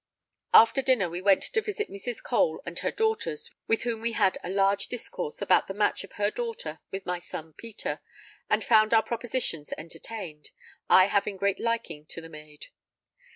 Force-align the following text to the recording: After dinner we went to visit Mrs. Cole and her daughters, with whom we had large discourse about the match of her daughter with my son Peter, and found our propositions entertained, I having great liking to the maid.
After 0.55 0.81
dinner 0.81 1.07
we 1.11 1.21
went 1.21 1.43
to 1.43 1.61
visit 1.61 1.87
Mrs. 1.91 2.23
Cole 2.23 2.59
and 2.65 2.79
her 2.79 2.89
daughters, 2.89 3.51
with 3.67 3.83
whom 3.83 4.01
we 4.01 4.13
had 4.13 4.39
large 4.43 4.87
discourse 4.87 5.43
about 5.43 5.67
the 5.67 5.75
match 5.75 6.03
of 6.03 6.13
her 6.13 6.31
daughter 6.31 6.79
with 6.89 7.05
my 7.05 7.19
son 7.19 7.53
Peter, 7.53 8.01
and 8.49 8.63
found 8.63 8.95
our 8.95 9.03
propositions 9.03 9.71
entertained, 9.77 10.49
I 10.89 11.05
having 11.05 11.37
great 11.37 11.59
liking 11.59 12.07
to 12.07 12.19
the 12.19 12.29
maid. 12.29 12.69